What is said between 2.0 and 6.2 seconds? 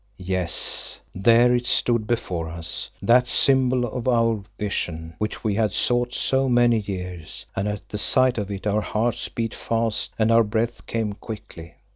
before us, that symbol of our vision which we had sought